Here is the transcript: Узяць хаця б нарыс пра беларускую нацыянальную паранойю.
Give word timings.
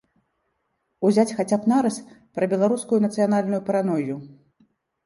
Узяць 1.09 1.35
хаця 1.41 1.57
б 1.65 1.73
нарыс 1.73 2.01
пра 2.39 2.45
беларускую 2.55 2.99
нацыянальную 3.07 3.61
паранойю. 3.71 4.15